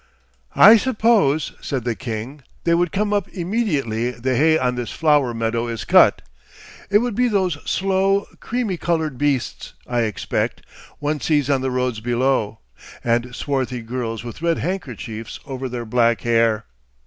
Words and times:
'I 0.55 0.77
suppose,' 0.77 1.51
said 1.61 1.83
the 1.83 1.93
king, 1.93 2.41
'they 2.63 2.73
would 2.73 2.91
come 2.91 3.13
up 3.13 3.29
immediately 3.29 4.09
the 4.09 4.35
hay 4.35 4.57
on 4.57 4.73
this 4.73 4.89
flower 4.89 5.31
meadow 5.31 5.67
is 5.67 5.85
cut. 5.85 6.23
It 6.89 6.97
would 6.97 7.13
be 7.13 7.27
those 7.27 7.59
slow, 7.69 8.25
creamy 8.39 8.77
coloured 8.77 9.19
beasts, 9.19 9.73
I 9.85 9.99
expect, 10.01 10.63
one 10.97 11.19
sees 11.19 11.51
on 11.51 11.61
the 11.61 11.69
roads 11.69 11.99
below, 11.99 12.61
and 13.03 13.35
swarthy 13.35 13.83
girls 13.83 14.23
with 14.23 14.41
red 14.41 14.57
handkerchiefs 14.57 15.39
over 15.45 15.69
their 15.69 15.85
black 15.85 16.21
hair.... 16.21 16.65